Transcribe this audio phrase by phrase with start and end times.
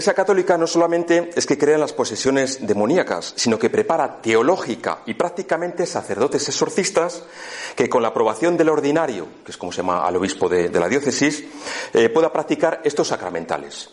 [0.00, 5.02] Iglesia Católica no solamente es que crea en las posesiones demoníacas, sino que prepara teológica
[5.04, 7.22] y prácticamente sacerdotes exorcistas
[7.76, 10.88] que con la aprobación del ordinario, que es como se llama al obispo de, la
[10.88, 11.44] diócesis,
[11.92, 13.90] eh, pueda practicar estos sacramentales.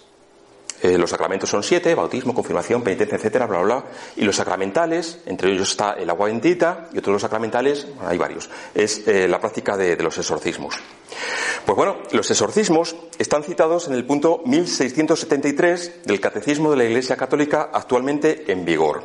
[0.81, 3.85] Eh, los sacramentos son siete, bautismo, confirmación, penitencia, etcétera, bla, bla, bla.
[4.15, 8.49] Y los sacramentales, entre ellos está el agua bendita y otros los sacramentales, hay varios,
[8.75, 10.75] es eh, la práctica de, los exorcismos.
[11.65, 17.17] Pues bueno, los exorcismos están citados en el punto 1673 del Catecismo de la Iglesia
[17.17, 19.03] Católica actualmente en vigor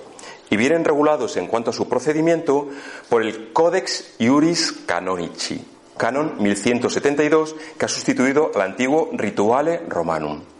[0.50, 2.68] y vienen regulados en cuanto a su procedimiento
[3.08, 5.64] por el Codex Iuris Canonici,
[5.96, 10.51] canon 1172, que ha sustituido al antiguo Rituale Romanum.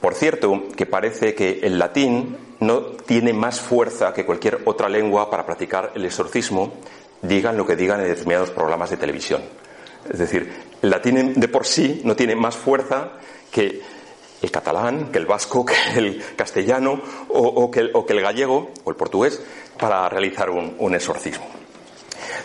[0.00, 5.30] Por cierto, que parece que el latín no tiene más fuerza que cualquier otra lengua
[5.30, 6.74] para practicar el exorcismo,
[7.22, 9.42] digan lo que digan en determinados programas de televisión.
[10.10, 13.12] Es decir, el latín de por sí no tiene más fuerza
[13.50, 13.80] que
[14.42, 19.42] el catalán, que el vasco, que el castellano o, que, el, gallego o el portugués
[19.78, 21.46] para realizar un, exorcismo.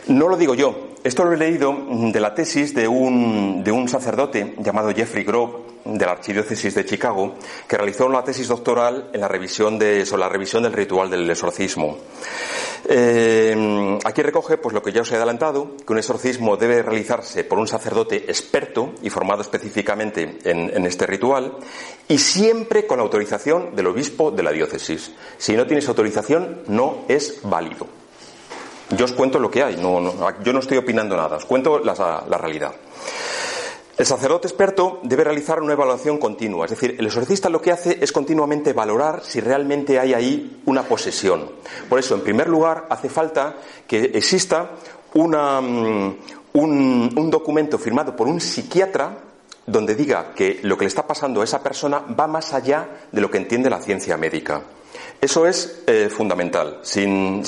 [0.08, 3.88] No lo digo yo, esto lo he leído de la tesis de un, de un
[3.88, 7.36] sacerdote llamado Jeffrey Grove de la Archidiócesis de Chicago,
[7.68, 11.30] que realizó una tesis doctoral en la revisión de, sobre la revisión del ritual del
[11.30, 11.98] exorcismo.
[12.88, 17.44] Eh, aquí recoge pues lo que ya os he adelantado, que un exorcismo debe realizarse
[17.44, 21.58] por un sacerdote experto y formado específicamente en, en, este ritual
[22.08, 25.12] y siempre con la autorización del obispo de la diócesis.
[25.38, 27.88] Si no tienes autorización, no es válido.
[28.98, 32.26] Yo os cuento lo que hay, no, yo no estoy opinando nada, os cuento la,
[32.28, 32.73] la realidad.
[33.97, 37.98] El sacerdote experto debe realizar una evaluación continua, es decir, el exorcista lo que hace
[38.02, 41.52] es continuamente valorar si realmente hay ahí una posesión.
[41.89, 44.72] Por eso, en primer lugar, hace falta que exista
[45.14, 46.09] mm,
[46.53, 49.17] un, un documento firmado por un psiquiatra
[49.67, 53.21] donde diga que lo que le está pasando a esa persona va más allá de
[53.21, 54.64] lo que entiende la ciencia médica.
[55.21, 56.80] Eso es eh, fundamental.
[56.82, 57.43] Sin,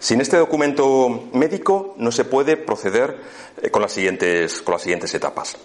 [0.00, 3.14] este documento médico no se puede proceder
[3.60, 4.64] eh, con, las siguientes,
[5.12, 5.58] etapas.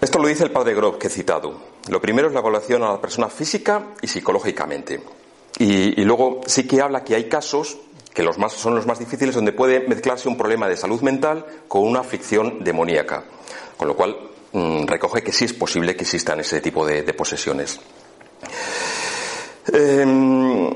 [0.00, 1.60] Esto lo dice el padre Grob que he citado.
[1.88, 5.00] Lo primero es la evaluación a la persona física y psicológicamente.
[5.60, 7.78] Y, y luego sí que habla que hay casos
[8.12, 11.46] que los más, son los más difíciles donde puede mezclarse un problema de salud mental
[11.68, 13.22] con una aflicción demoníaca.
[13.76, 14.16] Con lo cual
[14.52, 17.78] mm, recoge que sí es posible que existan ese tipo de, de posesiones.
[19.72, 20.70] Em,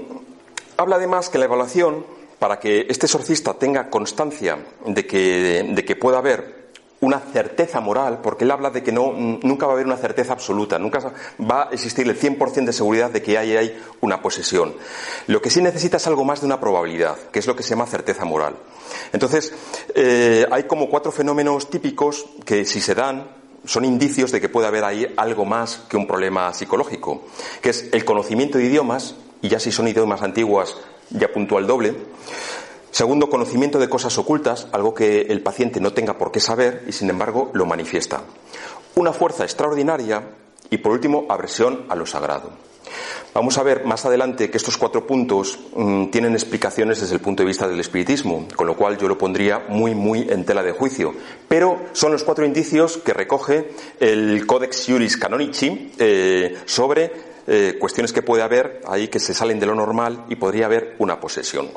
[0.76, 2.04] habla además que la evaluación,
[2.38, 6.62] para que este exorcista tenga constancia de que, de que pueda haber
[7.02, 10.32] una certeza moral, porque él habla de que no, nunca va a haber una certeza
[10.32, 11.00] absoluta, nunca
[11.40, 14.74] va a existir el 100% de seguridad de que hay, hay una posesión.
[15.26, 17.70] Lo que sí necesita es algo más de una probabilidad, que es lo que se
[17.70, 18.56] llama certeza moral.
[19.12, 19.52] Entonces,
[19.96, 24.66] eh, hay como cuatro fenómenos típicos que si se dan, son indicios de que puede
[24.66, 27.22] haber ahí algo más que un problema psicológico,
[27.60, 30.76] que es el conocimiento de idiomas, y ya si son idiomas antiguas,
[31.10, 31.94] ya puntúa el doble.
[32.90, 36.92] Segundo, conocimiento de cosas ocultas, algo que el paciente no tenga por qué saber y
[36.92, 38.22] sin embargo lo manifiesta.
[38.94, 40.22] Una fuerza extraordinaria
[40.70, 42.50] y por último, aversión a lo sagrado.
[43.34, 47.42] Vamos a ver más adelante que estos cuatro puntos mm, tienen explicaciones desde el punto
[47.42, 50.72] de vista del espiritismo, con lo cual yo lo pondría muy, muy en tela de
[50.72, 51.14] juicio.
[51.48, 53.70] Pero son los cuatro indicios que recoge
[54.00, 57.10] el Codex Iuris Canonici eh, sobre
[57.46, 60.96] eh, cuestiones que puede haber ahí que se salen de lo normal y podría haber
[60.98, 61.70] una posesión.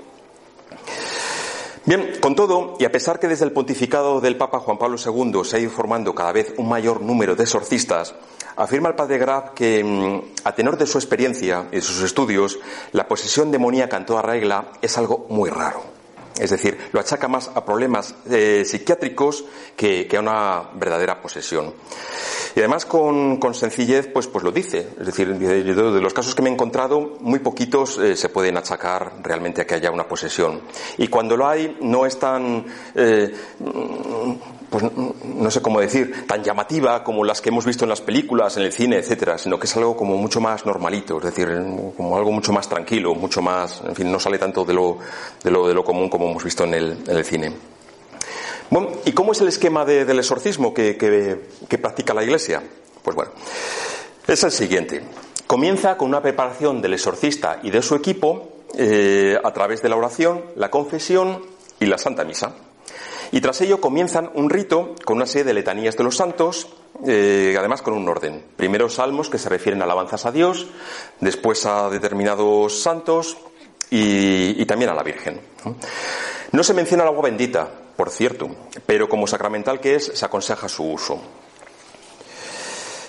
[1.85, 5.43] Bien, con todo, y a pesar que desde el pontificado del Papa Juan Pablo II
[5.43, 8.15] se ha ido formando cada vez un mayor número de exorcistas,
[8.57, 12.57] Afirma el padre Graf que, mm, a tenor de su experiencia y de sus estudios,
[12.93, 15.94] la posesión demoníaca en toda regla es algo muy raro.
[16.39, 21.73] Es decir, lo achaca más a problemas eh, psiquiátricos que, a una verdadera posesión.
[22.55, 24.89] Y además con, sencillez, pues, pues lo dice.
[24.99, 29.13] Es decir, de, los casos que me he encontrado, muy poquitos eh, se pueden achacar
[29.21, 30.61] realmente a que haya una posesión.
[30.97, 32.65] Y cuando lo hay, no es tan
[32.95, 33.33] eh,
[34.69, 34.83] pues
[35.23, 38.63] no sé cómo decir, tan llamativa como las que hemos visto en las películas, en
[38.63, 41.47] el cine, etcétera, sino que es algo como mucho más normalito, es decir,
[41.95, 44.97] como algo mucho más tranquilo, mucho más, en fin, no sale tanto de lo,
[45.43, 47.53] de lo, de lo común como hemos visto en el, cine.
[48.69, 52.63] Bueno, ¿y cómo es el esquema del exorcismo que, que, practica la Iglesia?
[53.03, 53.31] Pues bueno,
[54.27, 55.03] es el siguiente.
[55.47, 59.95] Comienza con una preparación del exorcista y de su equipo eh, a través de la
[59.95, 61.43] oración, la confesión
[61.79, 62.55] y la Santa Misa.
[63.31, 66.69] Y tras ello comienzan un rito con una serie de letanías de los santos,
[67.05, 68.43] eh, además con un orden.
[68.55, 70.67] Primero salmos que se refieren a alabanzas a Dios,
[71.19, 73.37] después a determinados santos
[73.89, 75.41] y, también a la Virgen.
[76.51, 76.63] ¿No?
[76.63, 78.49] se menciona el agua bendita, por cierto,
[78.85, 81.21] pero como sacramental que es, se aconseja su uso.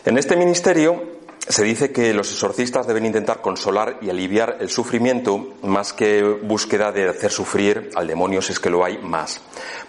[0.04, 1.16] En este ministerio
[1.48, 6.90] se dice que los exorcistas deben intentar consolar y aliviar el sufrimiento más que búsqueda
[6.90, 9.40] de hacer sufrir al demonio si es que lo hay más.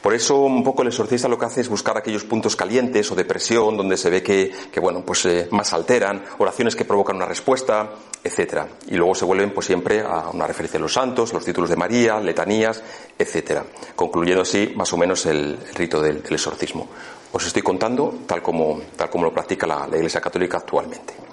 [0.01, 3.15] Por eso un poco el exorcista lo que hace es buscar aquellos puntos calientes o
[3.15, 7.25] de presión donde se ve que, bueno, pues eh, más alteran, oraciones que provocan una
[7.25, 7.89] respuesta,
[8.27, 8.67] etcétera.
[8.87, 11.75] Y luego se vuelven pues siempre a una referencia a los santos, los títulos de
[11.75, 12.81] María, letanías,
[13.17, 13.65] etcétera.
[13.95, 16.87] Concluyendo así más o menos el, rito del, exorcismo.
[17.31, 21.27] Os estoy contando tal como, tal como lo practica la Iglesia Católica actualmente.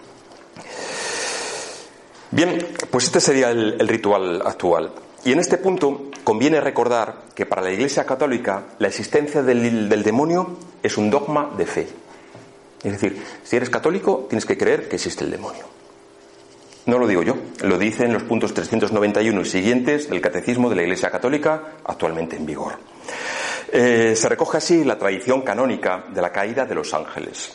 [2.35, 4.91] Bien, pues este sería el, ritual actual.
[5.25, 10.59] Y en este punto conviene recordar que para la Iglesia Católica la existencia del, demonio
[10.83, 11.87] es un dogma de fe.
[12.83, 15.63] Es decir, si eres católico tienes que creer que existe el demonio.
[16.87, 20.83] No lo digo yo, lo dicen los puntos 391 y siguientes del Catecismo de la
[20.83, 22.75] Iglesia Católica actualmente en vigor.
[23.73, 27.53] Eh, se recoge así la tradición canónica de la caída de los ángeles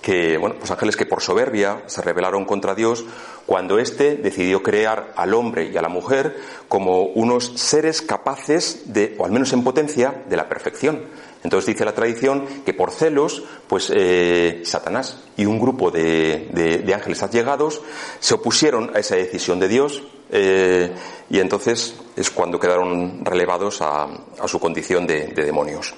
[0.00, 3.04] que, pues ángeles que por soberbia se rebelaron contra Dios
[3.46, 6.36] cuando éste decidió crear al hombre y a la mujer
[6.68, 11.04] como unos seres capaces de, o al menos en potencia, de la perfección.
[11.42, 17.22] Entonces dice la tradición que por celos, pues eh, Satanás y un grupo de, ángeles
[17.22, 17.80] allegados
[18.18, 20.92] se opusieron a esa decisión de Dios eh,
[21.30, 25.94] y entonces es cuando quedaron relevados a, a su condición de demonios.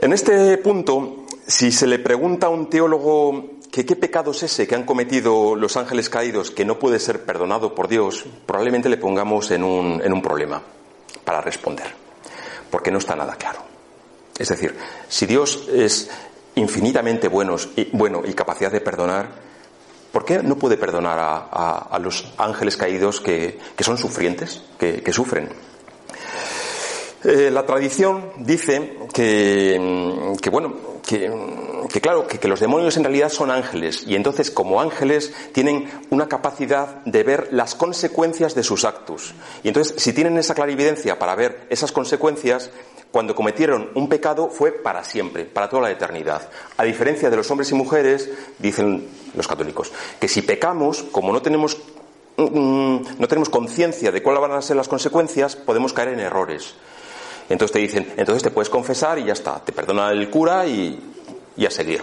[0.00, 4.66] En este punto si se le pregunta a un teólogo que qué pecado es ese
[4.66, 8.96] que han cometido los ángeles caídos que no puede ser perdonado por Dios, probablemente le
[8.96, 10.62] pongamos en un, en un problema
[11.24, 11.86] para responder,
[12.70, 13.60] porque no está nada claro.
[14.38, 14.76] Es decir,
[15.08, 16.10] si Dios es
[16.56, 19.28] infinitamente y, bueno y capacidad de perdonar,
[20.12, 21.18] ¿por qué no puede perdonar
[21.50, 25.48] a, los ángeles caídos que, son sufrientes, que, sufren?
[27.24, 31.30] Eh, la tradición dice que, que bueno, que,
[32.02, 37.02] claro, que, los demonios en realidad son ángeles y entonces como ángeles tienen una capacidad
[37.06, 39.32] de ver las consecuencias de sus actos.
[39.62, 42.68] Y entonces si tienen esa clarividencia para ver esas consecuencias,
[43.10, 46.50] cuando cometieron un pecado fue para siempre, para toda la eternidad.
[46.76, 48.28] A diferencia de los hombres y mujeres,
[48.58, 51.78] dicen los católicos, que si pecamos, como no tenemos
[52.36, 56.74] mm, no tenemos conciencia de cuáles van a ser las consecuencias, podemos caer en errores.
[57.48, 60.98] Entonces te dicen, entonces te puedes confesar y ya está, te perdona el cura y,
[61.64, 62.02] a seguir.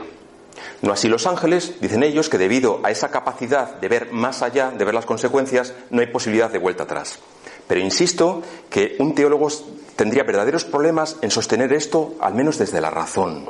[0.81, 4.71] No así los ángeles, dicen ellos, que debido a esa capacidad de ver más allá,
[4.71, 7.19] de ver las consecuencias, no hay posibilidad de vuelta atrás.
[7.67, 9.47] Pero insisto que un teólogo
[9.95, 13.45] tendría verdaderos problemas en sostener esto, al menos desde la razón.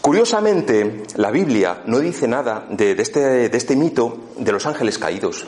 [0.00, 5.46] Curiosamente, la Biblia no dice nada de, este, de este mito de los ángeles caídos.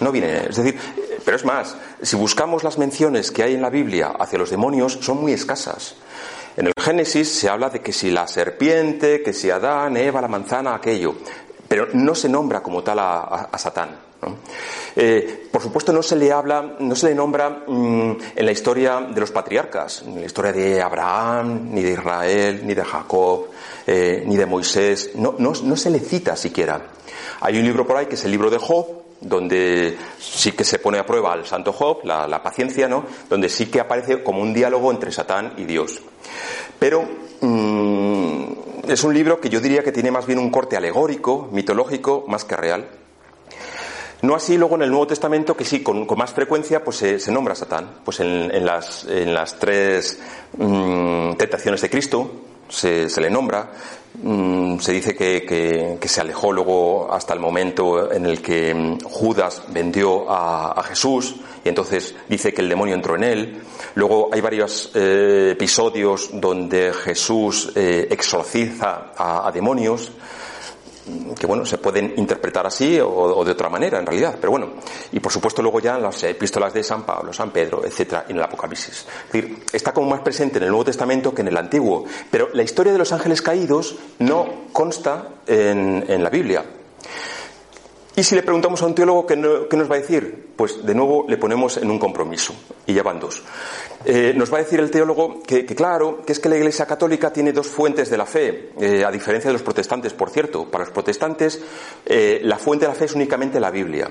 [0.00, 0.78] No viene, es decir,
[1.24, 4.98] pero es más, si buscamos las menciones que hay en la Biblia hacia los demonios,
[5.00, 5.96] son muy escasas.
[6.56, 10.28] En el Génesis se habla de que si la serpiente, que si Adán, Eva, la
[10.28, 11.14] manzana, aquello,
[11.66, 14.12] pero no se nombra como tal a, Satán.
[14.94, 19.00] Eh, por supuesto, no se le habla, no se le nombra mm, en la historia
[19.00, 23.46] de los patriarcas, ni en la historia de Abraham, ni de Israel, ni de Jacob,
[23.86, 25.12] eh, ni de Moisés.
[25.14, 26.80] No, se le cita siquiera.
[27.40, 30.78] Hay un libro por ahí que es el libro de Job, donde sí que se
[30.78, 33.04] pone a prueba al santo Job, la, paciencia, ¿no?
[33.28, 36.02] Donde sí que aparece como un diálogo entre Satán y Dios.
[36.78, 37.08] Pero
[37.40, 38.44] mm,
[38.88, 42.44] es un libro que yo diría que tiene más bien un corte alegórico, mitológico, más
[42.44, 42.88] que real.
[44.22, 47.54] No así luego en el Nuevo Testamento, que sí, con, más frecuencia, pues se, nombra
[47.54, 47.90] a Satán.
[48.04, 50.20] Pues en, las, tres
[50.56, 52.30] mm, tentaciones de Cristo
[52.72, 53.70] se, le nombra.
[54.22, 59.62] Mm, se dice que, se alejó luego hasta el momento en el que mm, Judas
[59.68, 63.62] vendió a, Jesús y entonces dice que el demonio entró en él.
[63.94, 70.10] Luego hay varios eh, episodios donde Jesús eh, exorciza a demonios
[71.38, 74.74] que bueno, se pueden interpretar así o, de otra manera en realidad, pero bueno,
[75.10, 78.36] y por supuesto luego ya en las epístolas de San Pablo, San Pedro, etcétera, en
[78.36, 79.06] el Apocalipsis.
[79.26, 82.48] Es decir, está como más presente en el Nuevo Testamento que en el Antiguo, pero
[82.52, 86.64] la historia de los ángeles caídos no consta en, en la Biblia.
[88.14, 90.48] Y si le preguntamos a un teólogo, ¿qué, nos va a decir?
[90.54, 92.54] Pues de nuevo le ponemos en un compromiso,
[92.86, 93.42] y ya van dos.
[94.04, 97.32] Eh, nos va a decir el teólogo que, claro, que es que la Iglesia Católica
[97.32, 100.70] tiene dos fuentes de la fe, eh, a diferencia de los protestantes, por cierto.
[100.70, 101.58] Para los protestantes,
[102.04, 104.10] eh, la fuente de la fe es únicamente la Biblia.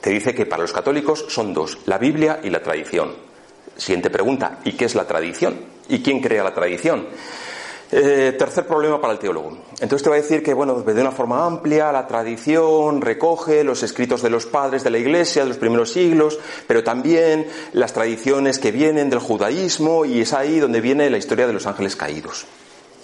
[0.00, 3.12] Te dice que para los católicos son dos, la Biblia y la tradición.
[3.76, 5.58] Siguiente pregunta, ¿y qué es la tradición?
[5.88, 7.08] ¿Y quién crea la tradición?
[7.92, 9.58] Eh, tercer problema para el teólogo.
[9.80, 13.82] Entonces te va a decir que, bueno, de una forma amplia, la tradición recoge los
[13.82, 18.60] escritos de los padres de la Iglesia de los primeros siglos, pero también las tradiciones
[18.60, 22.46] que vienen del judaísmo y es ahí donde viene la historia de los ángeles caídos.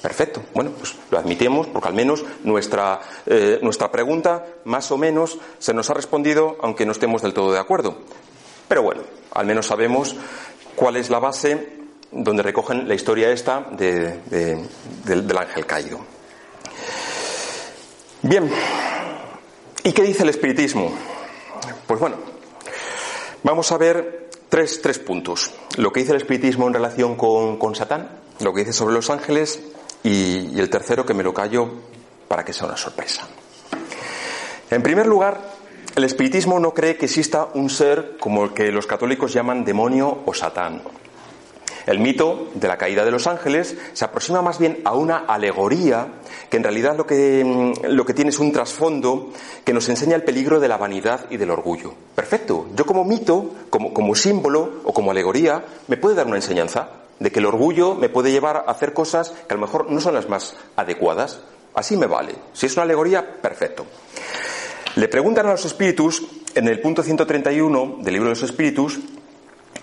[0.00, 0.43] Perfecto.
[0.55, 5.75] Bueno, pues lo admitimos porque al menos nuestra, eh, nuestra pregunta más o menos se
[5.75, 7.99] nos ha respondido aunque no estemos del todo de acuerdo.
[8.69, 9.02] Pero bueno,
[9.33, 10.14] al menos sabemos
[10.76, 11.75] cuál es la base
[12.16, 14.20] donde recogen la historia esta del,
[15.04, 16.00] del ángel caído.
[18.23, 18.50] Bien,
[19.85, 20.92] ¿y qué dice el espiritismo?
[21.87, 22.16] Pues bueno,
[23.42, 25.52] vamos a ver tres, tres puntos.
[25.76, 28.08] Lo que dice el espiritismo en relación con, con Satán,
[28.40, 29.61] lo que dice sobre los ángeles
[30.02, 31.70] y, el tercero que me lo callo
[32.28, 33.26] para que sea una sorpresa.
[34.70, 35.40] En primer lugar,
[35.94, 40.23] el espiritismo no cree que exista un ser como el que los católicos llaman demonio
[40.26, 40.82] o satán.
[41.87, 46.09] El mito de la caída de los ángeles se aproxima más bien a una alegoría
[46.50, 49.31] que en realidad lo que, mm, lo que tiene es un trasfondo
[49.64, 51.95] que nos enseña el peligro de la vanidad y del orgullo.
[52.14, 52.66] Perfecto.
[52.75, 56.88] Yo como mito, como, como símbolo o como alegoría, me puede dar una enseñanza
[57.21, 60.00] de que el orgullo me puede llevar a hacer cosas que a lo mejor no
[60.00, 61.40] son las más adecuadas.
[61.75, 62.35] Así me vale.
[62.52, 63.87] Si es una alegoría, perfecto.
[64.97, 66.23] Le preguntan a los espíritus,
[66.55, 68.99] en el punto 131 del libro de los espíritus,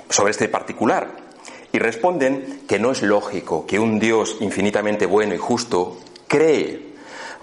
[0.10, 1.23] sobre este particular,
[1.74, 6.94] y responden que no es lógico que un Dios infinitamente bueno y justo cree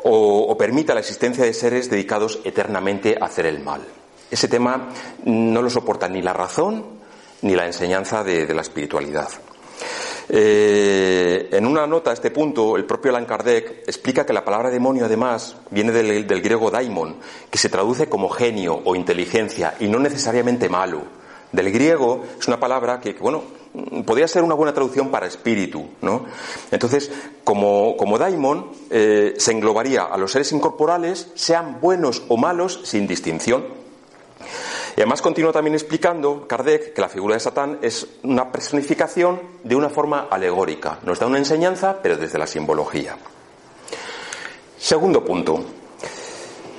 [0.03, 3.83] o, permita la existencia de seres dedicados eternamente a hacer el mal.
[4.31, 4.89] Ese tema
[5.27, 6.87] no lo soporta ni la razón
[7.43, 9.29] ni la enseñanza de la espiritualidad.
[10.33, 14.71] Eh, en una nota a este punto, el propio Allan Kardec explica que la palabra
[14.71, 17.17] demonio, además, viene del, griego daimon,
[17.51, 21.03] que se traduce como genio o inteligencia y no necesariamente malo.
[21.53, 23.43] Del griego es una palabra que, bueno,
[24.05, 26.27] podría ser una buena traducción para espíritu, ¿no?
[26.71, 27.11] Entonces,
[27.45, 33.07] como, como daimon, eh, se englobaría a los seres incorporales, sean buenos o malos, sin
[33.07, 33.65] distinción.
[34.97, 39.77] Y además continúa también explicando Kardec que la figura de Satán es una personificación de
[39.77, 40.99] una forma alegórica.
[41.05, 43.17] Nos da una enseñanza, pero desde la simbología.
[44.79, 45.65] Segundo punto.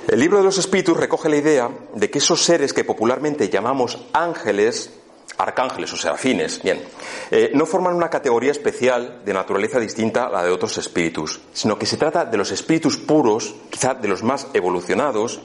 [0.08, 3.98] El libro de los espíritus recoge la idea de que esos seres que popularmente llamamos
[4.12, 4.92] ángeles,
[5.38, 6.82] arcángeles o serafines, bien,
[7.30, 11.78] eh, no forman una categoría especial de naturaleza distinta a la de otros espíritus, sino
[11.78, 15.40] que se trata de los espíritus puros, quizá de los más evolucionados,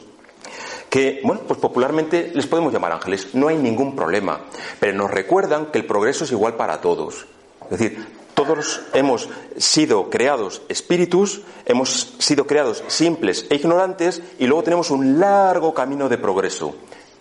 [0.89, 4.41] que, bueno, pues popularmente les podemos llamar ángeles, no hay ningún problema,
[4.79, 7.27] pero nos recuerdan que el progreso es igual para todos.
[7.69, 8.05] Es decir,
[8.47, 15.19] todos hemos sido creados espíritus, hemos sido creados simples e ignorantes y luego tenemos un
[15.19, 16.75] largo camino de progreso.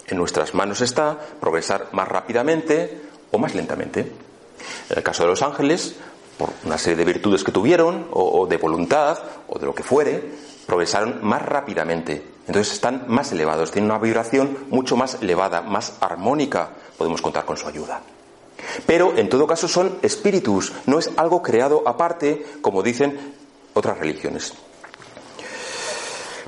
[0.06, 3.00] En nuestras manos está progresar más rápidamente
[3.33, 4.00] o más lentamente.
[4.00, 5.97] En el caso de los ángeles,
[6.38, 9.18] por una serie de virtudes que tuvieron, o, de voluntad,
[9.49, 10.23] o de lo que fuere,
[10.64, 12.23] progresaron más rápidamente.
[12.47, 16.71] Entonces están más elevados, tienen una vibración mucho más elevada, más armónica.
[16.97, 18.00] Podemos contar con su ayuda.
[18.87, 23.35] Pero en todo caso son espíritus, no es algo creado aparte, como dicen
[23.75, 24.55] otras religiones.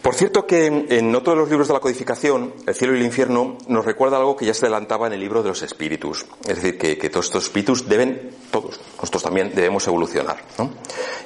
[0.03, 3.05] Por cierto que en otro de los libros de la codificación, El cielo y el
[3.05, 6.25] infierno, nos recuerda algo que ya se adelantaba en el libro de los espíritus.
[6.47, 10.39] Es decir, que, todos estos espíritus deben, todos, nosotros también debemos evolucionar.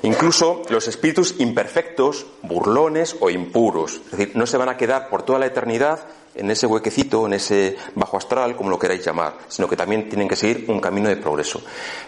[0.02, 4.00] Incluso los espíritus imperfectos, burlones o impuros.
[4.06, 6.00] Es decir, no se van a quedar por toda la eternidad
[6.34, 10.28] en ese huequecito, en ese bajo astral, como lo queráis llamar, sino que también tienen
[10.28, 11.62] que seguir un camino de progreso.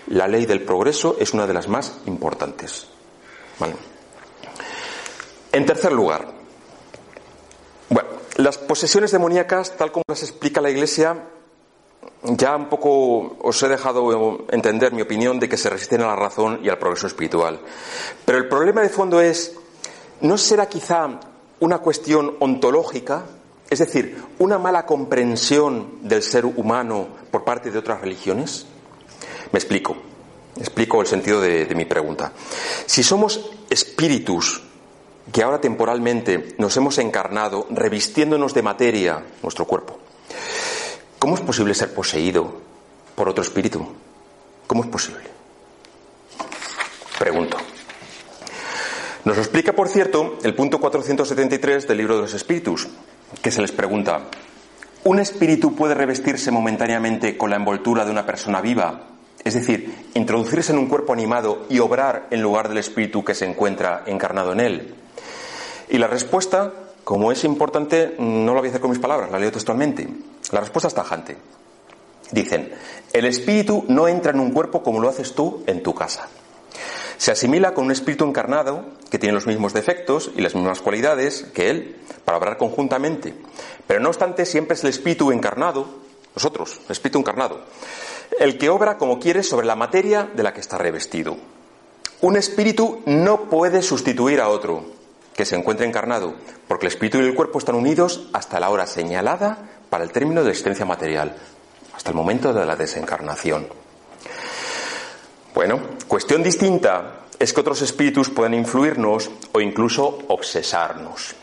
[0.08, 2.88] La ley del progreso es una de las más importantes.
[5.52, 6.26] En tercer lugar,
[7.88, 11.28] bueno, las posesiones demoníacas, tal como las explica la Iglesia,
[12.22, 16.16] ya un poco os he dejado entender mi opinión de que se resisten a la
[16.16, 17.60] razón y al progreso espiritual.
[18.24, 19.54] Pero el problema de fondo es,
[20.22, 21.20] ¿no será quizá
[21.60, 23.24] una cuestión ontológica?
[23.70, 28.66] Es decir, una mala comprensión del ser humano por parte de otras religiones?
[29.52, 29.96] Me explico.
[30.56, 32.32] Explico el sentido de, mi pregunta.
[32.86, 34.62] Si somos espíritus
[35.32, 39.98] que ahora temporalmente nos hemos encarnado revistiéndonos de materia nuestro cuerpo.
[41.18, 42.60] ¿Cómo es posible ser poseído
[43.14, 43.84] por otro espíritu?
[44.66, 45.24] ¿Cómo es posible?
[47.18, 47.56] Pregunto.
[49.24, 52.86] Nos explica, por cierto, el punto 473 del libro de los espíritus,
[53.42, 54.20] que se les pregunta,
[55.04, 59.08] ¿un espíritu puede revestirse momentáneamente con la envoltura de una persona viva?
[59.44, 63.44] Es decir, introducirse en un cuerpo animado y obrar en lugar del espíritu que se
[63.44, 64.94] encuentra encarnado en él.
[65.90, 66.72] Y la respuesta,
[67.04, 70.08] como es importante, no lo voy a hacer con mis palabras, la leo textualmente.
[70.50, 71.36] La respuesta es tajante.
[72.30, 72.72] Dicen,
[73.12, 76.26] el espíritu no entra en un cuerpo como lo haces tú en tu casa.
[77.18, 81.44] Se asimila con un espíritu encarnado que tiene los mismos defectos y las mismas cualidades
[81.54, 81.94] que él
[82.24, 83.32] para obrar conjuntamente.
[83.86, 85.86] Pero no obstante, siempre es el espíritu encarnado,
[86.34, 87.60] nosotros, el espíritu encarnado,
[88.40, 91.36] el que obra como quiere sobre la materia de la que está revestido.
[92.22, 94.84] Un espíritu no puede sustituir a otro
[95.32, 96.34] que se encuentre encarnado,
[96.66, 99.58] porque el espíritu y el cuerpo están unidos hasta la hora señalada
[99.90, 101.36] para el término de existencia material,
[101.94, 103.68] hasta el momento de la desencarnación.
[105.54, 105.78] Bueno,
[106.08, 111.34] cuestión distinta es que otros espíritus pueden influirnos o incluso obsesarnos.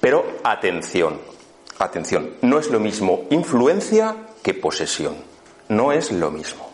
[0.00, 1.20] Pero atención,
[1.78, 5.16] atención, no es lo mismo influencia que posesión.
[5.68, 6.70] No es lo mismo.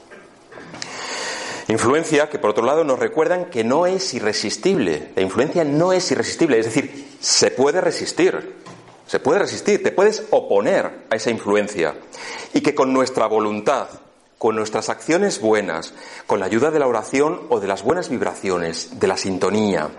[1.69, 5.11] Influencia que por otro lado nos recuerdan que no es irresistible.
[5.15, 8.55] La influencia no es irresistible, es decir, se puede resistir.
[9.07, 11.95] Se puede resistir, te puedes oponer a esa influencia.
[12.55, 13.89] Y que con nuestra voluntad,
[14.39, 15.93] con nuestras acciones buenas,
[16.27, 19.91] con la ayuda de la oración o de las buenas vibraciones, de la sintonía,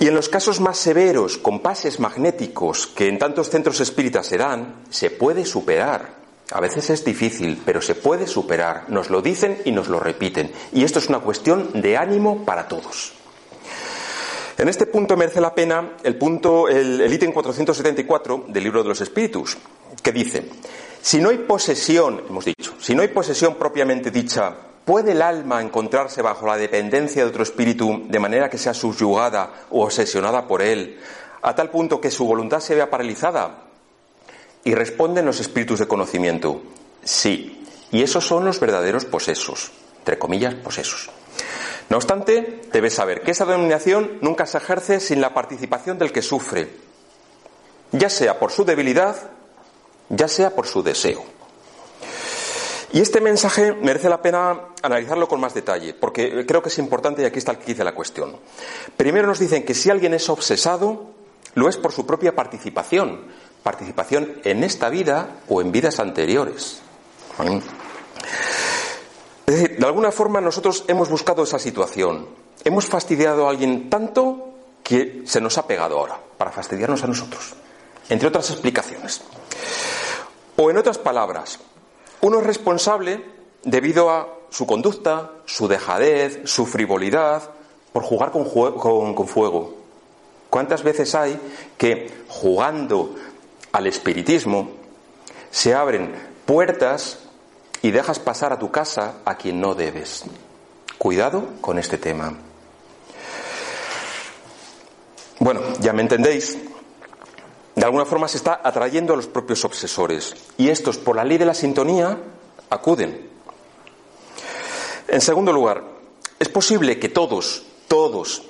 [0.00, 4.38] y en los casos más severos, con pases magnéticos que en tantos centros espíritas se
[4.38, 6.18] dan, se puede superar.
[6.52, 8.84] A veces es difícil, pero se puede superar.
[8.88, 10.52] Nos lo dicen y nos lo repiten.
[10.72, 13.12] Y esto es una cuestión de ánimo para todos.
[14.56, 19.00] En este punto merece la pena el punto, el, ítem 474 del libro de los
[19.00, 19.58] espíritus,
[20.02, 20.48] que dice,
[21.00, 25.60] si no hay posesión, hemos dicho, si no hay posesión propiamente dicha, ¿puede el alma
[25.60, 30.62] encontrarse bajo la dependencia de otro espíritu de manera que sea subyugada o obsesionada por
[30.62, 30.98] él,
[31.42, 33.64] a tal punto que su voluntad se vea paralizada?
[34.64, 36.62] Y responden los espíritus de conocimiento,
[37.02, 41.10] sí, y esos son los verdaderos posesos, entre comillas, posesos.
[41.88, 46.20] No obstante, debes saber que esa denominación nunca se ejerce sin la participación del que
[46.20, 46.68] sufre,
[47.92, 49.16] ya sea por su debilidad
[50.08, 51.24] ya sea por su deseo.
[52.92, 57.22] Y este mensaje merece la pena analizarlo con más detalle, porque creo que es importante
[57.22, 58.36] y aquí está el quid de la cuestión.
[58.96, 61.10] Primero nos dicen que si alguien es obsesado,
[61.54, 63.26] lo es por su propia participación,
[63.62, 66.80] participación en esta vida o en vidas anteriores.
[69.46, 72.26] Es decir, de alguna forma nosotros hemos buscado esa situación.
[72.64, 74.48] Hemos fastidiado a alguien tanto
[74.82, 77.54] que se nos ha pegado ahora, para fastidiarnos a nosotros.
[78.08, 79.22] Entre otras explicaciones.
[80.60, 81.60] O en otras palabras,
[82.20, 83.24] uno es responsable
[83.62, 87.50] debido a su conducta, su dejadez, su frivolidad,
[87.92, 88.44] por jugar con,
[89.14, 89.76] con, fuego.
[90.50, 91.38] ¿Cuántas veces hay
[91.76, 93.14] que jugando
[93.70, 94.70] al espiritismo
[95.52, 96.12] se abren
[96.44, 97.20] puertas
[97.80, 100.24] y dejas pasar a tu casa a quien no debes?
[100.98, 102.34] Cuidado con este tema.
[105.38, 106.58] Bueno, ya me entendéis
[107.78, 110.34] de alguna forma se está atrayendo a los propios obsesores.
[110.56, 112.18] Y estos, por la ley de la sintonía,
[112.70, 113.28] acuden.
[115.06, 115.84] En segundo lugar,
[116.40, 118.42] es posible que todos, todos,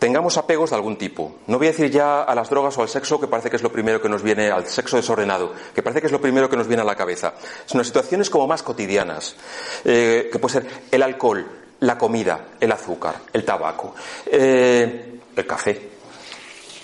[0.00, 1.36] tengamos apegos de algún tipo.
[1.46, 3.62] No voy a decir ya a las drogas o al sexo, que parece que es
[3.62, 6.56] lo primero que nos viene, al sexo desordenado, que parece que es lo primero que
[6.56, 7.34] nos viene a la cabeza,
[7.66, 9.36] sino situaciones como más cotidianas,
[9.84, 11.46] eh, que puede ser el alcohol,
[11.78, 13.94] la comida, el azúcar, el tabaco,
[14.26, 15.91] eh, el café,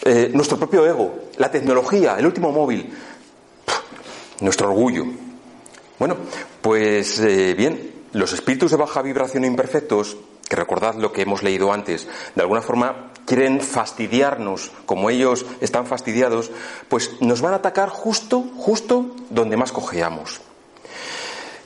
[0.05, 2.93] eh, nuestro propio ego, la tecnología, el último móvil,
[4.41, 5.05] nuestro orgullo.
[5.99, 6.17] Bueno,
[6.61, 10.17] pues eh, bien, los espíritus de baja vibración imperfectos,
[10.49, 15.87] que recordad lo que hemos leído antes, de alguna forma quieren fastidiarnos como ellos están
[15.87, 16.51] fastidiados,
[16.89, 20.41] pues nos van a atacar justo, justo donde más cojeamos.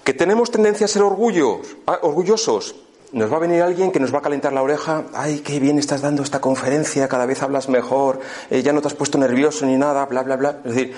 [0.02, 2.74] Que tenemos tendencia a ser orgullosos,
[3.12, 5.78] nos va a venir alguien que nos va a calentar la oreja, ay, qué bien
[5.78, 8.20] estás dando esta conferencia, cada vez hablas mejor,
[8.50, 10.60] eh, ya no te has puesto nervioso ni nada, bla, bla, bla.
[10.64, 10.94] Es decir,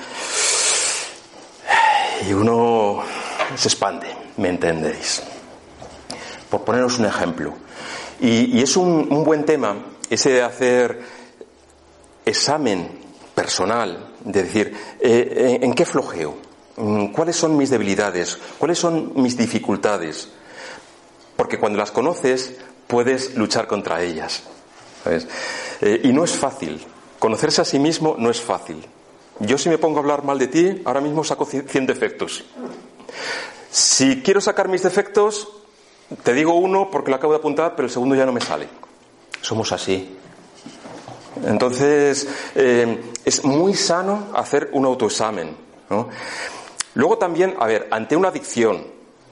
[2.29, 3.01] y uno
[3.57, 5.23] se expande, ¿me entendéis?
[6.49, 7.55] Por poneros un ejemplo.
[8.21, 9.77] Y, es un, buen tema
[10.09, 11.01] ese de hacer
[12.25, 12.89] examen
[13.35, 16.37] personal, de decir, eh, ¿en qué flojeo?
[17.13, 18.39] ¿Cuáles son mis debilidades?
[18.59, 20.29] ¿Cuáles son mis dificultades?
[21.37, 22.55] Porque cuando las conoces
[22.87, 24.43] puedes luchar contra ellas.
[25.81, 26.85] Eh, y no es fácil.
[27.19, 28.85] Conocerse a sí mismo no es fácil.
[29.41, 32.45] Yo si me pongo a hablar mal de ti, ahora mismo saco 100 defectos.
[33.71, 35.49] Si quiero sacar mis defectos,
[36.23, 38.69] te digo uno porque lo acabo de apuntar, pero el segundo ya no me sale.
[39.41, 40.17] Somos así.
[41.45, 45.57] Entonces, eh, es muy sano hacer un autoexamen.
[46.95, 48.87] Luego también, a ver, ante una adicción,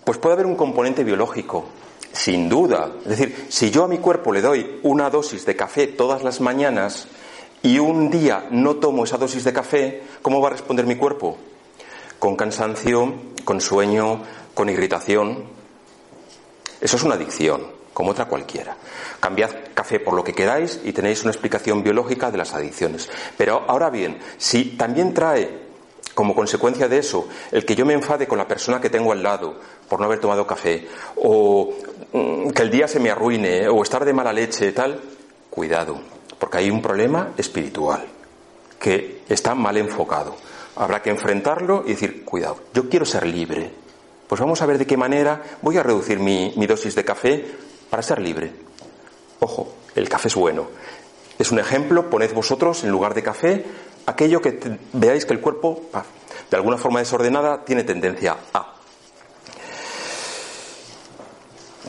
[0.04, 1.64] pues puede haber un componente biológico.
[2.12, 2.92] Sin duda.
[3.02, 6.40] Es decir, si yo a mi cuerpo le doy una dosis de café todas las
[6.40, 7.08] mañanas
[7.62, 11.38] y un día no tomo esa dosis de café, ¿cómo va a responder mi cuerpo?
[12.18, 14.22] Con cansancio, con sueño,
[14.54, 15.44] con irritación.
[16.80, 17.62] Eso es una adicción,
[17.94, 18.76] como otra cualquiera.
[19.20, 23.08] Cambiad café por lo que queráis y tenéis una explicación biológica de las adicciones.
[23.38, 25.71] Pero ahora bien, si también trae
[26.14, 29.22] como consecuencia de eso, el que yo me enfade con la persona que tengo al
[29.22, 31.72] lado por no haber tomado café, o
[32.12, 35.00] mm, que el día se me arruine, o estar de mala leche, tal,
[35.50, 36.00] cuidado,
[36.38, 38.06] porque hay un problema espiritual
[38.78, 40.34] que está mal enfocado.
[40.74, 43.70] Habrá que enfrentarlo y decir, cuidado, yo quiero ser libre.
[44.26, 47.44] Pues vamos a ver de qué manera voy a reducir mi, dosis de café
[47.90, 48.50] para ser libre.
[49.40, 50.68] Ojo, el café es bueno.
[51.38, 53.64] Es un ejemplo, poned vosotros en lugar de café
[54.06, 54.58] aquello que
[54.92, 55.82] veáis que el cuerpo,
[56.50, 58.72] de alguna forma desordenada, tiene tendencia a.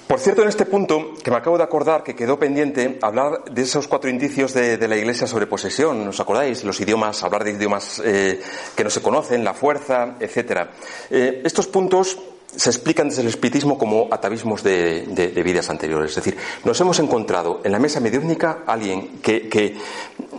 [0.08, 3.62] Por cierto, en este punto, que me acabo de acordar que quedó pendiente, hablar de
[3.64, 6.64] esos cuatro indicios de, la Iglesia sobre posesión, ¿os acordáis?
[6.64, 8.40] Los idiomas, hablar de idiomas eh,
[8.76, 10.72] que no se conocen, la fuerza, etcétera.
[11.10, 12.20] Eh, estos puntos
[12.56, 16.12] se explican desde el espiritismo como atavismos de, vidas anteriores.
[16.12, 19.78] Es decir, nos hemos encontrado en la mesa mediúnica alguien que,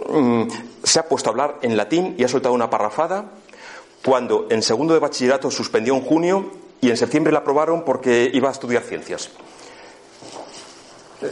[0.08, 0.42] mm,
[0.84, 3.24] se ha puesto a hablar en latín y ha soltado una parrafada
[4.04, 8.48] cuando en segundo de bachillerato suspendió en junio y en septiembre la aprobaron porque iba
[8.48, 9.30] a estudiar ciencias.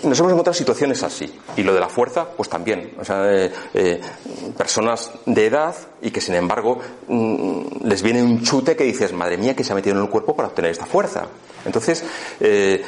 [0.04, 1.38] Nos hemos encontrado situaciones así.
[1.56, 2.94] Y lo de la fuerza, pues también.
[2.98, 4.00] O sea, eh, eh,
[4.56, 9.36] personas de edad y que sin embargo mm, les viene un chute que dices, madre
[9.36, 11.26] mía, que se ha metido en el cuerpo para obtener esta fuerza.
[11.64, 12.04] Entonces,
[12.40, 12.84] eh,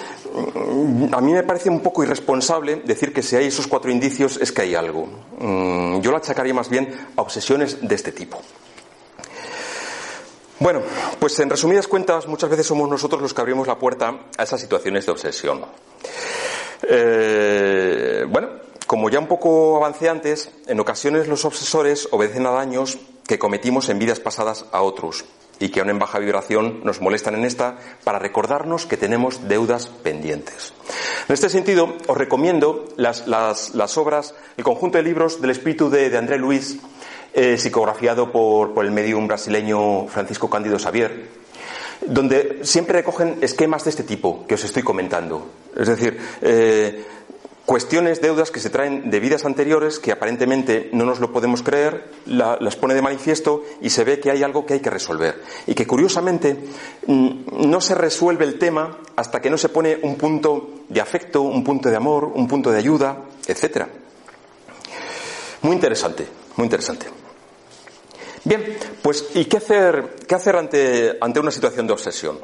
[1.13, 4.53] a mí me parece un poco irresponsable decir que si hay esos cuatro indicios es
[4.53, 5.07] que hay algo.
[5.39, 8.41] Mm, yo lo achacaría más bien a obsesiones de este tipo.
[10.59, 10.83] Bueno,
[11.19, 14.61] pues en resumidas cuentas, muchas veces somos nosotros los que abrimos la puerta a esas
[14.61, 15.65] situaciones de obsesión.
[16.83, 18.49] Eh, bueno,
[18.87, 23.89] como ya un poco avancé antes, en ocasiones los obsesores obedecen a daños que cometimos
[23.89, 25.25] en vidas pasadas a otros
[25.61, 29.89] y que aún en baja vibración nos molestan en esta para recordarnos que tenemos deudas
[29.89, 30.73] pendientes.
[31.29, 33.23] En este sentido, os recomiendo las,
[33.97, 36.79] obras, el conjunto de libros del espíritu de, André Luis,
[37.33, 41.45] eh, psicografiado por, por el medium brasileño Francisco Cándido Xavier,
[42.07, 45.47] donde siempre recogen esquemas de este tipo que os estoy comentando.
[45.77, 47.05] Es decir, eh,
[47.67, 52.11] cuestiones, deudas que se traen de vidas anteriores que aparentemente no nos lo podemos creer,
[52.27, 55.43] las pone de manifiesto y se ve que hay algo que hay que resolver.
[55.67, 56.57] Y que curiosamente
[57.07, 61.43] mm, no se resuelve el tema hasta que no se pone un punto de afecto,
[61.43, 63.87] un punto de amor, un punto de ayuda, etc.
[65.63, 67.07] Muy interesante, muy interesante.
[68.45, 72.39] Bien, pues ¿y qué hacer, qué hacer ante, ante una situación de obsesión?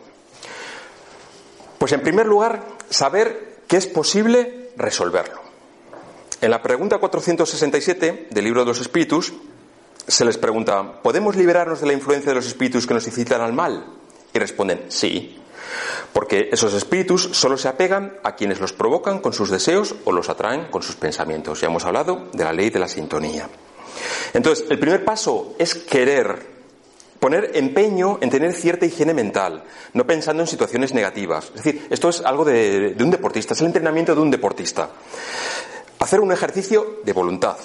[1.79, 5.41] Pues en primer lugar, saber que es posible resolverlo.
[6.41, 9.33] En la pregunta 467 del libro de los espíritus
[10.07, 13.53] se les pregunta, ¿podemos liberarnos de la influencia de los espíritus que nos incitan al
[13.53, 13.85] mal?
[14.33, 15.39] Y responden, sí,
[16.13, 20.29] porque esos espíritus solo se apegan a quienes los provocan con sus deseos o los
[20.29, 21.61] atraen con sus pensamientos.
[21.61, 23.49] Ya hemos hablado de la ley de la sintonía.
[24.33, 26.47] Entonces, el primer paso es querer,
[27.21, 31.53] poner empeño en tener cierta higiene mental, no pensando en situaciones negativas.
[31.55, 34.89] Es decir, esto es algo de, un deportista, es el entrenamiento de un deportista.
[35.99, 37.57] Hacer un ejercicio de voluntad.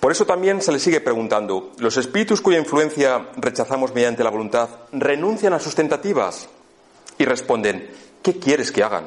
[0.00, 4.68] Por eso también se le sigue preguntando, ¿los espíritus cuya influencia rechazamos mediante la voluntad
[4.92, 6.48] renuncian a sus tentativas?
[7.16, 7.90] Y responden,
[8.22, 9.06] ¿qué quieres que hagan?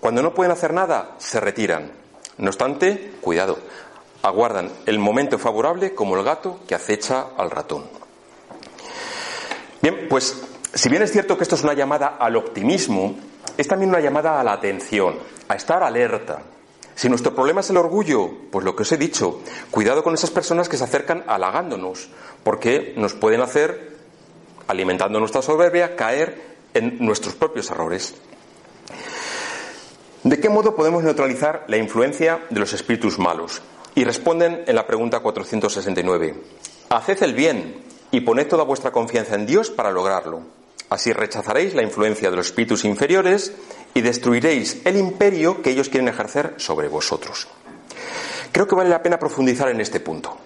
[0.00, 1.92] Cuando no pueden hacer nada, se retiran.
[2.38, 3.58] No obstante, cuidado,
[4.22, 8.01] aguardan el momento favorable como el gato que acecha al ratón.
[9.82, 10.40] Bien, pues
[10.72, 13.16] si bien es cierto que esto es una llamada al optimismo,
[13.58, 15.18] es también una llamada a la atención,
[15.48, 16.40] a estar alerta.
[16.94, 19.40] Si nuestro problema es el orgullo, pues lo que os he dicho,
[19.72, 22.10] cuidado con esas personas que se acercan halagándonos,
[22.44, 23.96] porque nos pueden hacer,
[24.68, 26.40] alimentando nuestra soberbia, caer
[26.74, 28.14] en nuestros propios errores.
[30.22, 33.60] ¿De qué modo podemos neutralizar la influencia de los espíritus malos?
[33.96, 36.36] Y responden en la pregunta 469.
[36.88, 40.42] Haced el bien y poned toda vuestra confianza en Dios para lograrlo.
[40.90, 43.52] Así rechazaréis la influencia de los espíritus inferiores
[43.94, 47.48] y destruiréis el imperio que ellos quieren ejercer sobre vosotros.
[48.52, 50.36] Creo que vale la pena profundizar en este punto.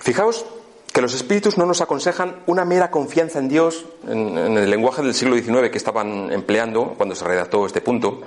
[0.00, 0.46] Fijaos
[0.90, 5.14] que los espíritus no nos aconsejan una mera confianza en Dios, en, el lenguaje del
[5.14, 8.22] siglo XIX que estaban empleando cuando se redactó este punto,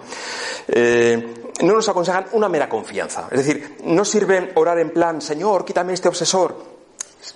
[0.68, 3.28] eh, no nos aconsejan una mera confianza.
[3.32, 6.76] Es decir, no sirve orar en plan, Señor, quítame este obsesor.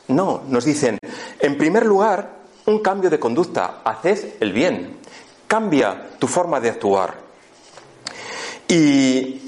[0.10, 0.99] No, nos dicen,
[1.40, 4.98] en primer lugar, un cambio de conducta, haced el bien,
[5.48, 7.16] cambia tu forma de actuar.
[8.68, 9.42] Y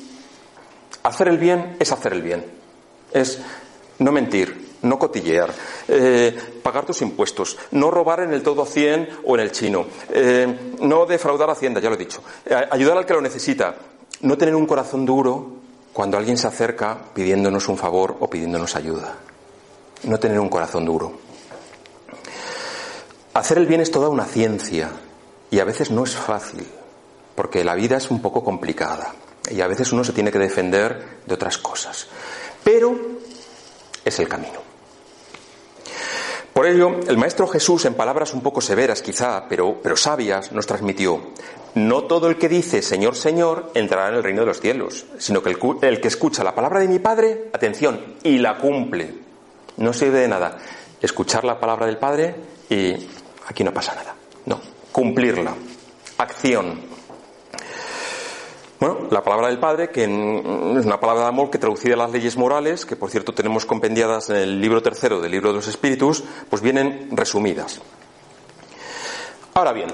[1.04, 2.46] hacer el bien es hacer el bien,
[3.14, 3.40] es
[4.00, 5.54] no mentir, no cotillear,
[5.88, 10.74] eh, pagar tus impuestos, no robar en el todo 100 o en el chino, eh,
[10.80, 13.76] no defraudar Hacienda, ya lo he dicho, eh, ayudar al que lo necesita,
[14.22, 15.62] no tener un corazón duro
[15.94, 19.18] cuando alguien se acerca pidiéndonos un favor o pidiéndonos ayuda.
[20.04, 21.31] No tener un corazón duro.
[23.34, 24.92] Hacer el bien es toda una ciencia
[25.50, 26.68] y a veces no es fácil,
[27.34, 29.16] porque la vida es un poco complicada
[29.50, 32.08] y a veces uno se tiene que defender de otras cosas.
[32.62, 32.94] Pero
[34.04, 34.60] es el camino.
[36.52, 40.68] Por ello, el Maestro Jesús, en palabras un poco severas quizá, pero, pero sabias, nos
[40.68, 41.32] transmitió,
[41.76, 45.42] no todo el que dice Señor, Señor entrará en el reino de los cielos, sino
[45.42, 49.14] que el, el que escucha la palabra de mi Padre, atención, y la cumple.
[49.78, 50.58] No sirve de nada
[51.02, 52.36] escuchar la palabra del Padre
[52.70, 52.94] y
[53.48, 54.16] aquí no pasa nada.
[54.46, 54.62] No,
[54.92, 55.56] cumplirla.
[56.18, 56.92] Acción.
[58.80, 60.10] Bueno, la palabra del Padre, que es
[60.86, 64.30] una palabra de amor que traducida a las leyes morales, que por cierto tenemos compendiadas
[64.32, 67.80] en el libro tercero del libro de los Espíritus, pues vienen resumidas.
[69.54, 69.90] Ahora bien,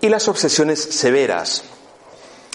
[0.00, 1.64] ¿y las obsesiones severas?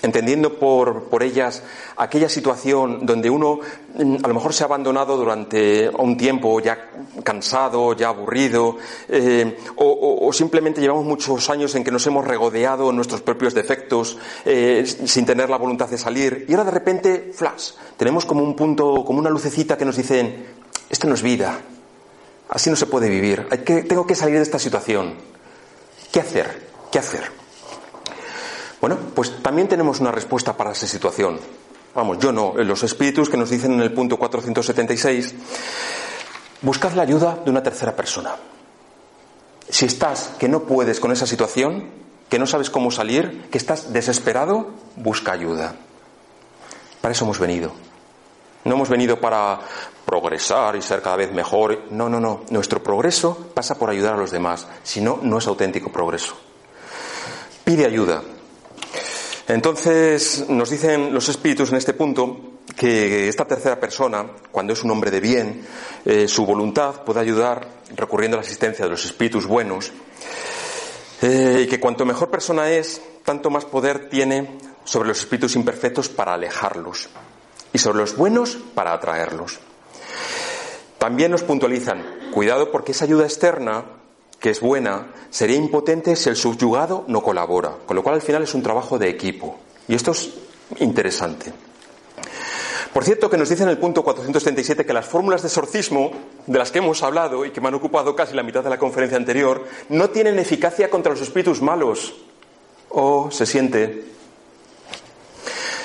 [0.02, 1.64] Entendiendo por, por, ellas
[1.98, 3.60] aquella situación donde uno
[3.96, 6.90] mm, a lo mejor se ha abandonado durante un tiempo ya
[7.24, 12.96] cansado, ya aburrido, eh, o, simplemente llevamos muchos años en que nos hemos regodeado en
[12.96, 17.72] nuestros propios defectos eh, sin tener la voluntad de salir y ahora de repente, flash,
[17.98, 20.46] tenemos como un punto, como una lucecita que nos dicen,
[20.90, 21.60] esto no es vida,
[22.50, 25.16] así no se puede vivir, Hay que, tengo que salir de esta situación.
[26.12, 26.68] ¿Qué hacer?
[26.92, 27.49] ¿Qué hacer?
[28.82, 31.40] Bueno, pues también tenemos una respuesta para esa situación.
[31.96, 35.36] Vamos, yo no, los espíritus que nos dicen en el punto 476,
[36.62, 38.36] buscad la ayuda de una tercera persona.
[39.68, 41.90] Si estás que no puedes con esa situación,
[42.30, 45.76] que no sabes cómo salir, que estás desesperado, busca ayuda.
[47.02, 47.72] Para eso hemos venido.
[48.66, 49.60] No hemos venido para
[50.06, 51.86] progresar y ser cada vez mejor.
[51.92, 52.42] No, no, no.
[52.50, 54.68] Nuestro progreso pasa por ayudar a los demás.
[54.84, 56.36] Si no, no es auténtico progreso.
[57.64, 58.22] Pide ayuda.
[59.50, 64.92] Entonces, nos dicen los espíritus en este punto que esta tercera persona, cuando es un
[64.92, 65.66] hombre de bien,
[66.06, 69.92] eh, su voluntad puede ayudar recurriendo a la asistencia de los espíritus buenos,
[71.24, 76.10] eh, y que cuanto mejor persona es, tanto más poder tiene sobre los espíritus imperfectos
[76.10, 77.10] para alejarlos
[77.74, 79.60] y sobre los buenos para atraerlos.
[81.00, 83.99] También nos puntualizan, cuidado porque esa ayuda externa
[84.40, 88.44] que es buena, sería impotente si el subyugado no colabora, con lo cual al final
[88.44, 89.58] es un trabajo de equipo.
[89.88, 90.30] Y esto es
[90.80, 91.52] interesante.
[92.94, 96.12] Por cierto, que nos dice en el punto 437 que las fórmulas de exorcismo,
[96.48, 98.80] de las que hemos hablado y que me han ocupado casi la mitad de la
[98.80, 102.16] conferencia anterior, no tienen eficacia contra los espíritus malos.
[102.90, 104.06] Oh, se siente.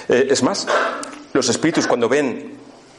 [0.09, 0.67] Eh, es más,
[1.35, 2.55] los espíritus cuando ven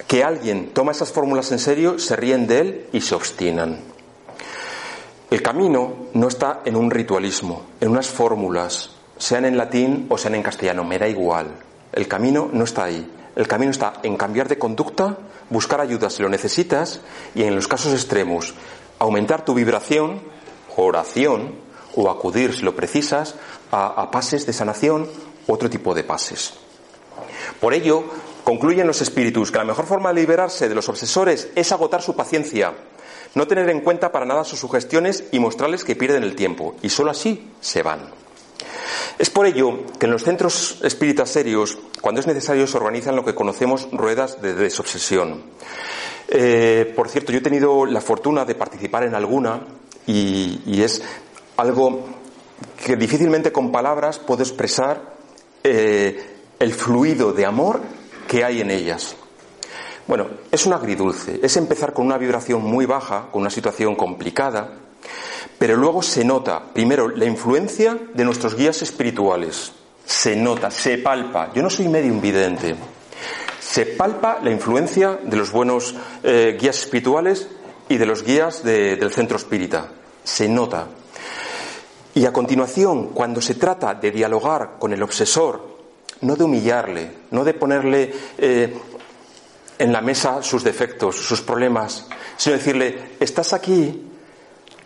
[0.08, 3.95] que alguien toma esas fórmulas en serio, se ríen de él y se obstinan.
[5.32, 10.36] El camino no está en un ritualismo, en unas fórmulas, sean en latín o sean
[10.36, 11.48] en castellano, me da igual.
[11.92, 13.12] El camino no está ahí.
[13.36, 15.18] El camino está en cambiar de conducta,
[15.50, 17.02] buscar ayuda si lo necesitas
[17.34, 18.54] y en los casos extremos,
[19.00, 20.22] aumentar tu vibración,
[20.78, 21.56] oración
[21.96, 23.36] o acudir si lo precisas
[23.72, 25.10] a, pases de sanación
[25.48, 26.54] u otro tipo de pases.
[27.60, 28.04] Por ello,
[28.44, 32.16] concluyen los espíritus que la mejor forma de liberarse de los obsesores es agotar su
[32.16, 32.74] paciencia
[33.36, 36.90] no tener en cuenta para nada sus sugestiones y mostrarles que pierden el tiempo, y
[36.90, 38.10] sólo así se van.
[39.18, 43.24] Es por ello que en los centros espíritas serios, cuando es necesario, se organizan lo
[43.24, 45.44] que conocemos ruedas de desobsesión.
[46.28, 49.62] Eh, por cierto, yo he tenido la fortuna de participar en alguna
[50.08, 51.02] y, es
[51.58, 52.04] algo
[52.84, 55.16] que difícilmente con palabras puedo expresar
[55.64, 57.82] eh, el fluido de amor
[58.28, 59.16] que hay en ellas.
[60.08, 64.70] Bueno, es un agridulce, es empezar con una vibración muy baja, con una situación complicada,
[65.58, 69.72] pero luego se nota, primero, la influencia de nuestros guías espirituales.
[70.06, 71.52] Se nota, se palpa.
[71.54, 72.76] Yo no soy medio invidente.
[73.60, 77.48] Se palpa la influencia de los buenos eh, guías espirituales
[77.90, 79.90] y de los guías del centro espírita.
[80.24, 80.88] Se nota.
[82.14, 85.76] Y a continuación, cuando se trata de dialogar con el obsesor,
[86.22, 88.78] no de humillarle, no de ponerle eh,
[89.78, 92.08] en la mesa sus defectos, sus problemas,
[92.38, 94.04] sino decirle, estás aquí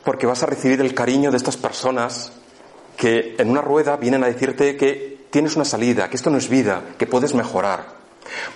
[0.04, 2.32] porque vas a recibir el cariño de estas personas
[2.98, 6.50] que en una rueda vienen a decirte que tienes una salida, que esto no es
[6.50, 8.00] vida, que puedes mejorar.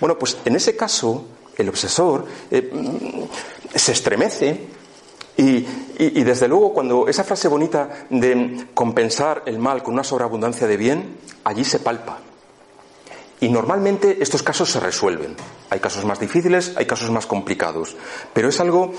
[0.00, 2.70] Bueno, pues en ese caso, el obsesor eh,
[3.74, 4.66] se estremece
[5.36, 5.66] y,
[5.98, 10.76] y, desde luego cuando esa frase bonita de compensar el mal con una sobreabundancia de
[10.76, 12.18] bien, allí se palpa.
[13.44, 15.36] Y normalmente estos casos se resuelven.
[15.68, 17.94] Hay casos más difíciles, hay casos más complicados,
[18.32, 18.94] pero es algo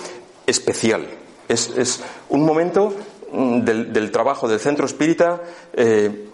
[0.45, 1.07] especial.
[1.47, 2.93] Es, un momento
[3.31, 5.41] mm, del, trabajo del centro espírita
[5.73, 6.27] eh,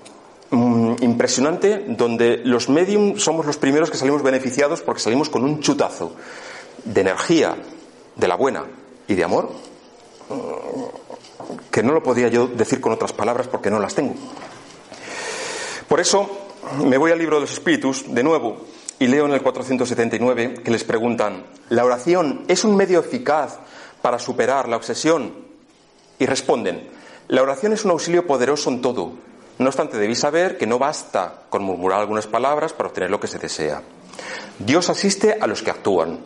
[0.50, 5.62] mm, impresionante donde los medium somos los primeros que salimos beneficiados porque salimos con un
[5.62, 6.14] chutazo
[6.84, 7.56] de energía,
[8.14, 8.66] de la buena
[9.08, 9.52] y de amor
[11.72, 14.16] que no lo podía yo decir con otras palabras porque no las tengo.
[15.88, 16.41] Por eso
[16.86, 18.58] me voy al libro de los Espíritus, de nuevo,
[19.00, 23.60] y leo en el 479 que les preguntan, ¿la oración es un medio eficaz
[24.02, 25.34] para superar la obsesión?
[26.20, 26.88] Y responden,
[27.28, 29.14] la oración es un auxilio poderoso en todo.
[29.58, 33.28] No obstante, debéis saber que no basta con murmurar algunas palabras para obtener lo que
[33.28, 33.82] se desea.
[34.60, 36.20] Dios asiste a los que actúan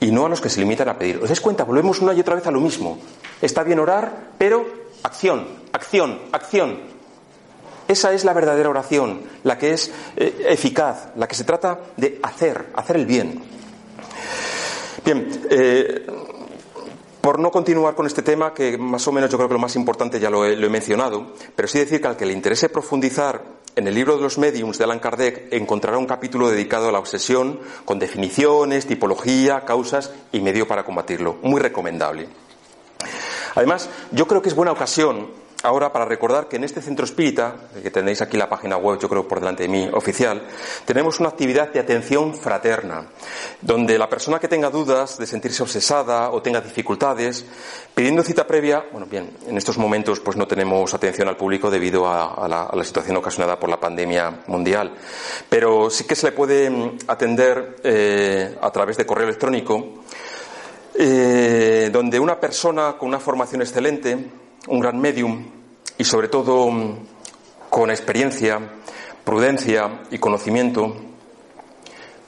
[0.00, 1.18] y no a los que se limitan a pedir.
[1.22, 1.64] ¿Os dais cuenta?
[1.64, 2.98] Volvemos una y otra vez a lo mismo.
[3.40, 4.66] Está bien orar, pero
[5.02, 6.91] acción, acción, acción.
[7.92, 12.18] Esa es la verdadera oración, la que es eh, eficaz, la que se trata de
[12.22, 13.42] hacer, hacer el bien.
[15.04, 16.06] Bien, eh,
[17.20, 19.76] por no continuar con este tema, que más o menos yo creo que lo más
[19.76, 22.70] importante ya lo he, lo he, mencionado, pero sí decir que al que le interese
[22.70, 23.42] profundizar
[23.76, 26.98] en el libro de los mediums de Allan Kardec encontrará un capítulo dedicado a la
[26.98, 31.36] obsesión, con definiciones, tipología, causas y medio para combatirlo.
[31.42, 32.26] Muy recomendable.
[33.54, 37.56] Además, yo creo que es buena ocasión ahora para recordar que en este centro espírita,
[37.82, 40.42] que tenéis aquí la página web, yo creo por delante de mí, oficial,
[40.84, 43.06] tenemos una actividad de atención fraterna,
[43.60, 47.44] donde la persona que tenga dudas de sentirse obsesada o tenga dificultades,
[47.94, 52.06] pidiendo cita previa, bueno, bien, en estos momentos pues no tenemos atención al público debido
[52.08, 54.92] a, la, situación ocasionada por la pandemia mundial,
[55.48, 60.02] pero sí que se le puede mm, atender eh, a través de correo electrónico,
[60.94, 65.44] eh, donde una persona con una formación excelente, un gran medium
[65.98, 66.96] y sobre todo mm,
[67.70, 68.60] con experiencia,
[69.24, 70.96] prudencia y conocimiento,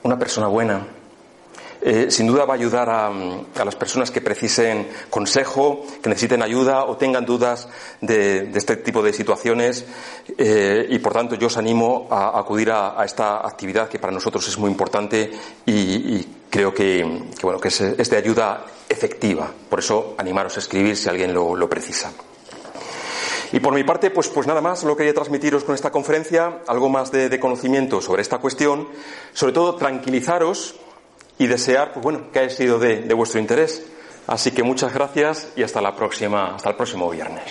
[0.02, 0.86] una persona buena.
[1.86, 6.40] Eh, sin duda va a ayudar a, mm, las personas que precisen consejo, que necesiten
[6.40, 7.68] ayuda o tengan dudas
[8.00, 9.84] de, este tipo de situaciones
[10.38, 14.48] eh, y por tanto yo os animo a, acudir a, esta actividad que para nosotros
[14.48, 15.30] es muy importante
[15.66, 17.04] y, creo que,
[17.42, 19.50] bueno, que es, de ayuda efectiva.
[19.68, 22.12] Por eso animaros a escribir si alguien lo, precisa.
[23.50, 26.88] Y por mi parte, pues, pues nada más, lo quería transmitiros con esta conferencia, algo
[26.88, 28.86] más de, conocimiento sobre esta cuestión,
[29.32, 30.76] sobre todo tranquilizaros
[31.38, 33.82] y desear, pues bueno, que haya sido de, de vuestro interés.
[34.28, 37.42] Así que muchas gracias y hasta la próxima, hasta el próximo viernes.